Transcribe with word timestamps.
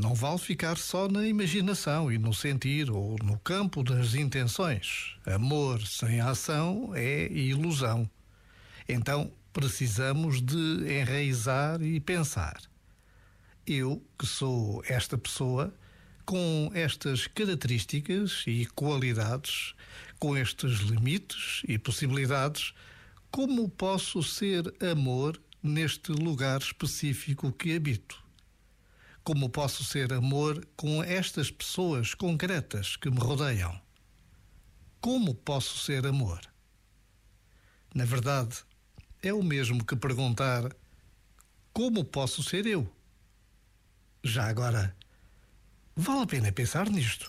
Não 0.00 0.14
vale 0.14 0.38
ficar 0.38 0.78
só 0.78 1.08
na 1.08 1.26
imaginação 1.26 2.12
e 2.12 2.18
no 2.18 2.32
sentir 2.32 2.88
ou 2.88 3.16
no 3.20 3.36
campo 3.40 3.82
das 3.82 4.14
intenções. 4.14 5.16
Amor 5.26 5.84
sem 5.84 6.20
ação 6.20 6.92
é 6.94 7.26
ilusão. 7.32 8.08
Então 8.88 9.32
precisamos 9.52 10.40
de 10.40 10.86
enraizar 10.88 11.82
e 11.82 11.98
pensar. 11.98 12.62
Eu, 13.66 14.00
que 14.16 14.24
sou 14.24 14.84
esta 14.86 15.18
pessoa, 15.18 15.74
com 16.24 16.70
estas 16.74 17.26
características 17.26 18.44
e 18.46 18.66
qualidades, 18.66 19.74
com 20.16 20.36
estes 20.36 20.78
limites 20.78 21.62
e 21.66 21.76
possibilidades, 21.76 22.72
como 23.32 23.68
posso 23.68 24.22
ser 24.22 24.72
amor 24.80 25.42
neste 25.60 26.12
lugar 26.12 26.60
específico 26.60 27.50
que 27.50 27.74
habito? 27.74 28.27
Como 29.28 29.50
posso 29.50 29.84
ser 29.84 30.10
amor 30.14 30.66
com 30.74 31.04
estas 31.04 31.50
pessoas 31.50 32.14
concretas 32.14 32.96
que 32.96 33.10
me 33.10 33.18
rodeiam? 33.18 33.78
Como 35.02 35.34
posso 35.34 35.76
ser 35.80 36.06
amor? 36.06 36.40
Na 37.94 38.06
verdade, 38.06 38.56
é 39.22 39.30
o 39.30 39.42
mesmo 39.42 39.84
que 39.84 39.94
perguntar: 39.94 40.74
como 41.74 42.06
posso 42.06 42.42
ser 42.42 42.64
eu? 42.64 42.90
Já 44.24 44.48
agora, 44.48 44.96
vale 45.94 46.22
a 46.22 46.26
pena 46.26 46.50
pensar 46.50 46.88
nisto. 46.88 47.28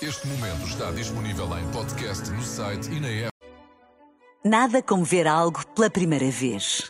Este 0.00 0.26
momento 0.26 0.66
está 0.66 0.90
disponível 0.90 1.54
em 1.58 1.70
podcast 1.70 2.30
no 2.30 2.42
site 2.42 2.90
e 2.92 2.98
na 2.98 3.08
app. 3.08 3.36
Nada 4.42 4.82
como 4.82 5.04
ver 5.04 5.26
algo 5.26 5.66
pela 5.74 5.90
primeira 5.90 6.30
vez. 6.30 6.89